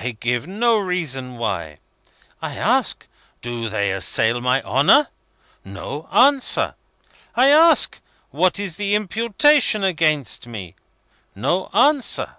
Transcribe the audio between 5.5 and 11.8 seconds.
No answer. I ask, what is the imputation against me? No